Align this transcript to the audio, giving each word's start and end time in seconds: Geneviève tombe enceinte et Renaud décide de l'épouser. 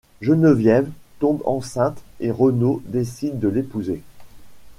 Geneviève 0.23 0.89
tombe 1.19 1.43
enceinte 1.45 2.01
et 2.21 2.31
Renaud 2.31 2.81
décide 2.87 3.37
de 3.37 3.47
l'épouser. 3.47 4.01